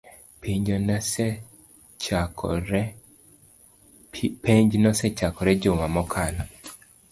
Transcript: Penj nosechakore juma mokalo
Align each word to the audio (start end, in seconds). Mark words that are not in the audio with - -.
Penj 0.45 0.67
nosechakore 4.83 5.53
juma 5.63 5.87
mokalo 5.95 6.43